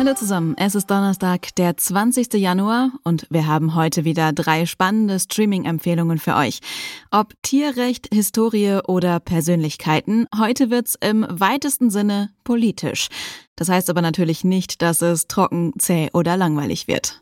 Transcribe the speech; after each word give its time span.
Hallo 0.00 0.14
zusammen, 0.14 0.54
es 0.56 0.74
ist 0.74 0.90
Donnerstag, 0.90 1.54
der 1.56 1.76
20. 1.76 2.32
Januar 2.32 2.90
und 3.04 3.26
wir 3.28 3.46
haben 3.46 3.74
heute 3.74 4.06
wieder 4.06 4.32
drei 4.32 4.64
spannende 4.64 5.20
Streaming-Empfehlungen 5.20 6.16
für 6.16 6.36
euch. 6.36 6.60
Ob 7.10 7.34
Tierrecht, 7.42 8.08
Historie 8.10 8.78
oder 8.88 9.20
Persönlichkeiten, 9.20 10.26
heute 10.38 10.70
wird's 10.70 10.96
im 11.02 11.26
weitesten 11.28 11.90
Sinne 11.90 12.30
politisch. 12.44 13.08
Das 13.56 13.68
heißt 13.68 13.90
aber 13.90 14.00
natürlich 14.00 14.42
nicht, 14.42 14.80
dass 14.80 15.02
es 15.02 15.28
trocken, 15.28 15.74
zäh 15.78 16.08
oder 16.14 16.38
langweilig 16.38 16.88
wird. 16.88 17.20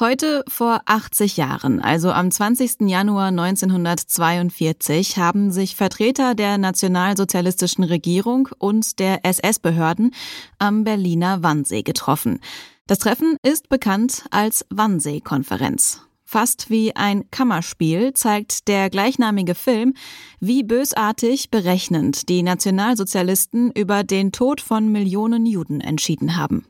Heute 0.00 0.44
vor 0.48 0.80
80 0.86 1.36
Jahren, 1.36 1.78
also 1.78 2.10
am 2.10 2.30
20. 2.30 2.88
Januar 2.88 3.26
1942, 3.26 5.18
haben 5.18 5.50
sich 5.50 5.76
Vertreter 5.76 6.34
der 6.34 6.56
nationalsozialistischen 6.56 7.84
Regierung 7.84 8.48
und 8.56 8.98
der 8.98 9.26
SS-Behörden 9.26 10.14
am 10.58 10.84
Berliner 10.84 11.42
Wannsee 11.42 11.82
getroffen. 11.82 12.40
Das 12.86 12.98
Treffen 12.98 13.36
ist 13.42 13.68
bekannt 13.68 14.24
als 14.30 14.64
Wannsee-Konferenz. 14.70 16.00
Fast 16.24 16.70
wie 16.70 16.96
ein 16.96 17.30
Kammerspiel 17.30 18.14
zeigt 18.14 18.68
der 18.68 18.88
gleichnamige 18.88 19.54
Film, 19.54 19.92
wie 20.38 20.62
bösartig 20.62 21.50
berechnend 21.50 22.30
die 22.30 22.42
Nationalsozialisten 22.42 23.70
über 23.72 24.02
den 24.02 24.32
Tod 24.32 24.62
von 24.62 24.90
Millionen 24.90 25.44
Juden 25.44 25.82
entschieden 25.82 26.38
haben. 26.38 26.69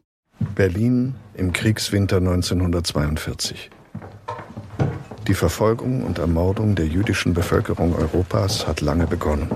Berlin 0.60 1.14
im 1.32 1.54
Kriegswinter 1.54 2.18
1942. 2.18 3.70
Die 5.26 5.32
Verfolgung 5.32 6.04
und 6.04 6.18
Ermordung 6.18 6.74
der 6.74 6.86
jüdischen 6.86 7.32
Bevölkerung 7.32 7.94
Europas 7.94 8.66
hat 8.66 8.82
lange 8.82 9.06
begonnen. 9.06 9.50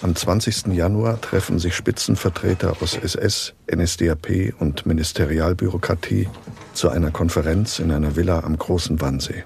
Am 0.00 0.16
20. 0.16 0.68
Januar 0.68 1.20
treffen 1.20 1.58
sich 1.58 1.74
Spitzenvertreter 1.74 2.76
aus 2.80 2.96
SS, 2.96 3.52
NSDAP 3.70 4.54
und 4.58 4.86
Ministerialbürokratie 4.86 6.30
zu 6.72 6.88
einer 6.88 7.10
Konferenz 7.10 7.78
in 7.78 7.92
einer 7.92 8.16
Villa 8.16 8.40
am 8.40 8.56
Großen 8.56 8.98
Wannsee. 9.02 9.44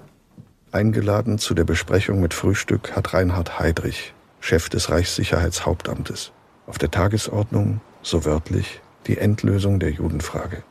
Eingeladen 0.70 1.38
zu 1.38 1.54
der 1.54 1.64
Besprechung 1.64 2.20
mit 2.20 2.34
Frühstück 2.34 2.94
hat 2.94 3.14
Reinhard 3.14 3.58
Heydrich, 3.58 4.14
Chef 4.38 4.68
des 4.68 4.90
Reichssicherheitshauptamtes. 4.90 6.30
Auf 6.68 6.78
der 6.78 6.92
Tagesordnung, 6.92 7.80
so 8.02 8.24
wörtlich, 8.24 8.80
die 9.08 9.18
Endlösung 9.18 9.80
der 9.80 9.90
Judenfrage. 9.90 10.62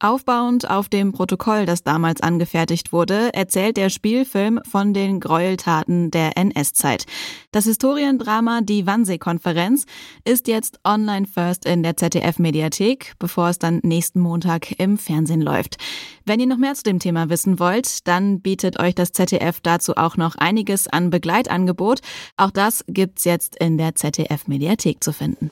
Aufbauend 0.00 0.70
auf 0.70 0.88
dem 0.88 1.10
Protokoll, 1.10 1.66
das 1.66 1.82
damals 1.82 2.20
angefertigt 2.20 2.92
wurde, 2.92 3.34
erzählt 3.34 3.76
der 3.76 3.90
Spielfilm 3.90 4.60
von 4.62 4.94
den 4.94 5.18
Gräueltaten 5.18 6.12
der 6.12 6.38
NS-Zeit. 6.38 7.04
Das 7.50 7.64
Historiendrama 7.64 8.60
Die 8.62 8.86
Wannsee-Konferenz 8.86 9.86
ist 10.24 10.46
jetzt 10.46 10.78
online 10.84 11.26
first 11.26 11.66
in 11.66 11.82
der 11.82 11.96
ZDF-Mediathek, 11.96 13.14
bevor 13.18 13.48
es 13.48 13.58
dann 13.58 13.80
nächsten 13.82 14.20
Montag 14.20 14.78
im 14.78 14.98
Fernsehen 14.98 15.42
läuft. 15.42 15.78
Wenn 16.24 16.38
ihr 16.38 16.46
noch 16.46 16.58
mehr 16.58 16.74
zu 16.74 16.84
dem 16.84 17.00
Thema 17.00 17.28
wissen 17.28 17.58
wollt, 17.58 18.06
dann 18.06 18.40
bietet 18.40 18.78
euch 18.78 18.94
das 18.94 19.10
ZDF 19.10 19.58
dazu 19.60 19.96
auch 19.96 20.16
noch 20.16 20.36
einiges 20.36 20.86
an 20.86 21.10
Begleitangebot. 21.10 22.02
Auch 22.36 22.52
das 22.52 22.84
gibt's 22.86 23.24
jetzt 23.24 23.56
in 23.56 23.78
der 23.78 23.96
ZDF-Mediathek 23.96 25.02
zu 25.02 25.12
finden. 25.12 25.50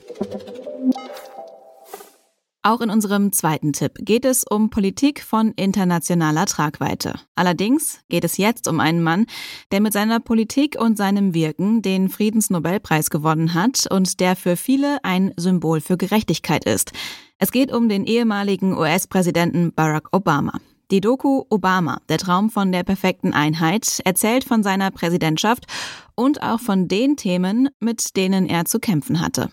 Auch 2.67 2.81
in 2.81 2.89
unserem 2.89 3.31
zweiten 3.31 3.71
Tipp 3.71 3.93
geht 4.01 4.25
es 4.25 4.43
um 4.43 4.69
Politik 4.69 5.23
von 5.23 5.53
internationaler 5.53 6.45
Tragweite. 6.45 7.13
Allerdings 7.33 8.01
geht 8.09 8.25
es 8.25 8.35
jetzt 8.35 8.67
um 8.67 8.81
einen 8.81 9.01
Mann, 9.01 9.25
der 9.71 9.79
mit 9.79 9.93
seiner 9.93 10.19
Politik 10.19 10.75
und 10.77 10.97
seinem 10.97 11.33
Wirken 11.33 11.81
den 11.81 12.09
Friedensnobelpreis 12.09 13.09
gewonnen 13.09 13.53
hat 13.53 13.87
und 13.89 14.19
der 14.19 14.35
für 14.35 14.57
viele 14.57 15.01
ein 15.05 15.31
Symbol 15.37 15.79
für 15.79 15.95
Gerechtigkeit 15.95 16.65
ist. 16.65 16.91
Es 17.39 17.53
geht 17.53 17.71
um 17.71 17.87
den 17.87 18.03
ehemaligen 18.03 18.77
US-Präsidenten 18.77 19.71
Barack 19.73 20.09
Obama. 20.11 20.59
Die 20.91 20.99
Doku 20.99 21.45
Obama, 21.49 22.01
der 22.09 22.17
Traum 22.17 22.49
von 22.49 22.73
der 22.73 22.83
perfekten 22.83 23.31
Einheit, 23.31 24.01
erzählt 24.03 24.43
von 24.43 24.61
seiner 24.61 24.91
Präsidentschaft 24.91 25.67
und 26.15 26.41
auch 26.41 26.59
von 26.59 26.89
den 26.89 27.15
Themen, 27.15 27.69
mit 27.79 28.17
denen 28.17 28.45
er 28.45 28.65
zu 28.65 28.79
kämpfen 28.79 29.21
hatte. 29.21 29.51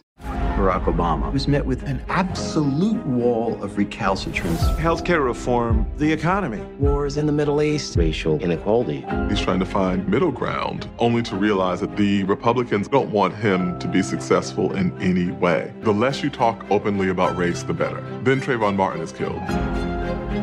Barack 0.65 0.85
Obama 0.85 1.31
was 1.31 1.47
met 1.47 1.67
with 1.67 1.83
an 1.83 2.03
absolute 2.09 3.05
wall 3.05 3.63
of 3.63 3.77
recalcitrance. 3.77 4.63
Healthcare 4.79 5.23
reform, 5.23 5.87
the 5.99 6.11
economy. 6.11 6.63
Wars 6.79 7.19
in 7.19 7.27
the 7.27 7.33
Middle 7.33 7.61
East, 7.61 7.97
racial 7.97 8.41
inequality. 8.41 9.05
He's 9.29 9.43
trying 9.43 9.59
to 9.59 9.67
find 9.67 10.09
middle 10.09 10.33
ground, 10.33 10.89
only 10.99 11.23
to 11.25 11.37
realize 11.37 11.81
that 11.81 11.99
the 11.99 12.25
Republicans 12.25 12.89
don't 12.89 13.11
want 13.11 13.35
him 13.35 13.79
to 13.79 13.87
be 13.87 14.03
successful 14.03 14.75
in 14.75 14.99
any 15.03 15.33
way. 15.33 15.71
The 15.83 15.93
less 15.93 16.23
you 16.23 16.31
talk 16.31 16.65
openly 16.71 17.11
about 17.11 17.37
race, 17.37 17.63
the 17.63 17.75
better. 17.75 18.01
Then 18.23 18.41
Trayvon 18.41 18.75
Martin 18.75 19.03
is 19.03 19.13
killed. 19.13 19.43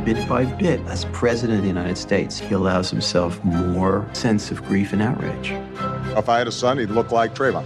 Bit 0.05 0.29
by 0.29 0.45
bit, 0.45 0.81
as 0.81 1.05
president 1.05 1.57
of 1.57 1.63
the 1.63 1.69
United 1.69 1.97
States, 1.97 2.37
he 2.37 2.53
allows 2.53 2.91
himself 2.91 3.43
more 3.43 4.07
sense 4.13 4.51
of 4.51 4.63
grief 4.65 4.93
and 4.93 5.01
outrage. 5.01 5.49
If 6.15 6.29
I 6.29 6.37
had 6.37 6.47
a 6.47 6.51
son, 6.51 6.77
he'd 6.77 6.91
look 6.91 7.11
like 7.11 7.33
Trayvon. 7.33 7.65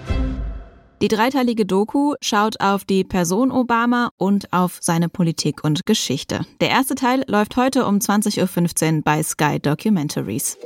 Die 1.01 1.09
dreiteilige 1.09 1.65
Doku 1.65 2.15
schaut 2.21 2.61
auf 2.61 2.85
die 2.85 3.03
Person 3.03 3.51
und 3.51 4.53
auf 4.53 4.77
seine 4.81 5.09
Politik 5.09 5.63
und 5.63 5.85
Geschichte. 5.85 6.45
Der 6.61 6.69
erste 6.69 6.95
Teil 6.95 7.23
läuft 7.27 7.57
heute 7.57 7.85
um 7.85 7.97
20.15 7.97 8.95
Uhr 8.95 9.01
bei 9.03 9.21
Sky 9.21 9.59
Documentaries. 9.59 10.57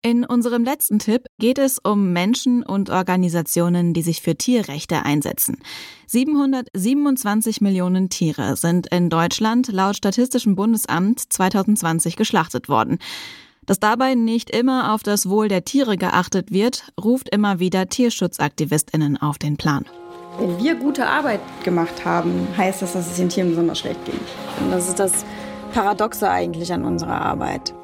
In 0.00 0.24
unserem 0.24 0.64
letzten 0.64 0.98
Tipp 0.98 1.26
geht 1.38 1.58
es 1.58 1.78
um 1.78 2.12
Menschen 2.14 2.62
und 2.62 2.88
Organisationen, 2.88 3.92
die 3.92 4.02
sich 4.02 4.22
für 4.22 4.36
Tierrechte 4.36 5.04
einsetzen. 5.04 5.58
727 6.06 7.60
Millionen 7.60 8.08
Tiere 8.08 8.56
sind 8.56 8.86
in 8.86 9.10
Deutschland 9.10 9.68
laut 9.68 9.96
Statistischem 9.96 10.56
Bundesamt 10.56 11.20
2020 11.30 12.16
geschlachtet 12.16 12.70
worden. 12.70 12.98
Dass 13.68 13.78
dabei 13.78 14.14
nicht 14.14 14.48
immer 14.48 14.94
auf 14.94 15.02
das 15.02 15.28
Wohl 15.28 15.48
der 15.48 15.62
Tiere 15.62 15.98
geachtet 15.98 16.50
wird, 16.50 16.84
ruft 16.98 17.28
immer 17.28 17.60
wieder 17.60 17.86
Tierschutzaktivistinnen 17.86 19.20
auf 19.20 19.36
den 19.36 19.58
Plan. 19.58 19.84
Wenn 20.38 20.58
wir 20.58 20.74
gute 20.74 21.06
Arbeit 21.06 21.40
gemacht 21.64 22.02
haben, 22.02 22.48
heißt 22.56 22.80
das, 22.80 22.94
dass 22.94 23.10
es 23.10 23.16
den 23.18 23.28
Tieren 23.28 23.50
besonders 23.50 23.80
schlecht 23.80 24.02
ging. 24.06 24.18
Und 24.60 24.70
das 24.70 24.88
ist 24.88 24.98
das 24.98 25.12
Paradoxe 25.74 26.30
eigentlich 26.30 26.72
an 26.72 26.82
unserer 26.82 27.20
Arbeit. 27.20 27.74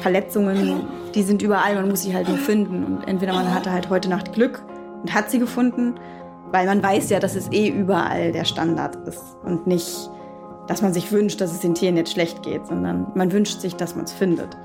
Verletzungen, 0.00 0.82
die 1.14 1.22
sind 1.22 1.42
überall, 1.42 1.76
man 1.76 1.88
muss 1.88 2.02
sie 2.02 2.12
halt 2.12 2.26
nur 2.26 2.38
finden. 2.38 2.82
Und 2.82 3.06
entweder 3.06 3.34
man 3.34 3.54
hatte 3.54 3.70
halt 3.70 3.88
heute 3.88 4.08
Nacht 4.08 4.32
Glück 4.32 4.64
und 5.00 5.14
hat 5.14 5.30
sie 5.30 5.38
gefunden, 5.38 5.94
weil 6.50 6.66
man 6.66 6.82
weiß 6.82 7.10
ja, 7.10 7.20
dass 7.20 7.36
es 7.36 7.52
eh 7.52 7.68
überall 7.68 8.32
der 8.32 8.44
Standard 8.44 8.96
ist 9.06 9.22
und 9.44 9.68
nicht 9.68 10.10
dass 10.70 10.82
man 10.82 10.94
sich 10.94 11.10
wünscht, 11.10 11.40
dass 11.40 11.50
es 11.50 11.58
den 11.58 11.74
Tieren 11.74 11.96
jetzt 11.96 12.12
schlecht 12.12 12.44
geht, 12.44 12.64
sondern 12.64 13.10
man 13.16 13.32
wünscht 13.32 13.60
sich, 13.60 13.74
dass 13.74 13.96
man 13.96 14.04
es 14.04 14.12
findet. 14.12 14.56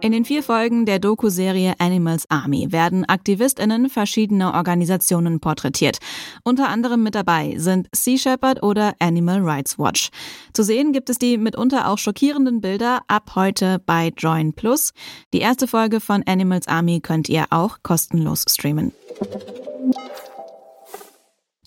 In 0.00 0.12
den 0.12 0.24
vier 0.24 0.42
Folgen 0.42 0.86
der 0.86 0.98
Doku-Serie 0.98 1.74
Animals 1.78 2.24
Army 2.30 2.72
werden 2.72 3.04
AktivistInnen 3.06 3.90
verschiedener 3.90 4.54
Organisationen 4.54 5.40
porträtiert. 5.40 5.98
Unter 6.42 6.70
anderem 6.70 7.02
mit 7.02 7.14
dabei 7.14 7.56
sind 7.58 7.88
Sea 7.94 8.16
Shepherd 8.16 8.62
oder 8.62 8.94
Animal 8.98 9.40
Rights 9.42 9.78
Watch. 9.78 10.08
Zu 10.54 10.62
sehen 10.62 10.94
gibt 10.94 11.10
es 11.10 11.18
die 11.18 11.36
mitunter 11.36 11.90
auch 11.90 11.98
schockierenden 11.98 12.62
Bilder 12.62 13.02
ab 13.08 13.32
heute 13.34 13.82
bei 13.84 14.10
Join 14.16 14.54
Plus. 14.54 14.94
Die 15.34 15.40
erste 15.40 15.66
Folge 15.66 16.00
von 16.00 16.22
Animals 16.26 16.66
Army 16.66 17.00
könnt 17.00 17.28
ihr 17.28 17.44
auch 17.50 17.80
kostenlos 17.82 18.46
streamen. 18.48 18.92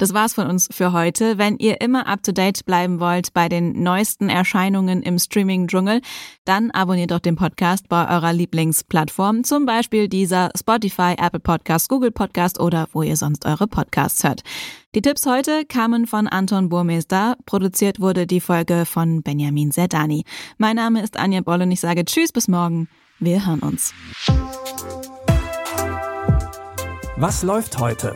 Das 0.02 0.16
war's 0.16 0.34
von 0.34 0.48
uns 0.48 0.68
für 0.72 0.94
heute. 0.94 1.38
Wenn 1.38 1.58
ihr 1.58 1.80
immer 1.80 2.08
up 2.08 2.24
to 2.24 2.32
date 2.32 2.66
bleiben 2.66 3.00
wollt 3.00 3.36
bei 3.36 3.48
den 3.50 3.84
neuesten 3.84 4.30
Erscheinungen 4.30 5.04
im 5.04 5.20
Streaming-Dschungel, 5.20 6.02
dann 6.44 6.72
abonniert 6.72 7.12
doch 7.12 7.20
den 7.20 7.36
Podcast 7.36 7.88
bei 7.88 8.10
eurer 8.10 8.34
Lieblingsplattform, 8.34 9.44
zum 9.44 9.68
Beispiel 9.68 10.08
dieser 10.08 10.50
Spotify, 10.58 11.14
Apple 11.20 11.40
Podcast, 11.40 11.88
Google 11.88 12.10
Podcast 12.10 12.60
oder 12.60 12.88
wo 12.94 13.04
ihr 13.04 13.16
sonst 13.16 13.46
eure 13.46 13.68
Podcasts 13.68 14.24
hört. 14.24 14.42
Die 14.96 15.04
Tipps 15.04 15.28
heute 15.28 15.66
kamen 15.66 16.08
von 16.08 16.28
Anton 16.28 16.70
Burmester. 16.70 17.38
Produziert 17.46 18.00
wurde 18.00 18.26
die 18.26 18.42
Folge 18.42 18.88
von 18.88 19.22
Benjamin 19.22 19.72
Zerdani. 19.72 20.24
Mein 20.58 20.78
Name 20.78 21.04
ist 21.04 21.16
Anja 21.16 21.42
Boll 21.42 21.62
und 21.62 21.70
ich 21.70 21.80
sage 21.80 22.06
Tschüss 22.06 22.32
bis 22.32 22.48
morgen. 22.48 22.90
Wir 23.20 23.46
hören 23.46 23.60
uns. 23.60 23.94
Was 27.18 27.44
läuft 27.44 27.78
heute? 27.78 28.16